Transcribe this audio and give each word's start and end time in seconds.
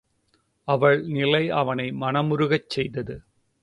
அவள் 0.67 1.05
நிலை 1.07 1.49
அவனை 1.49 1.91
மனமுருகச் 1.91 2.69
செய்தது. 2.69 3.15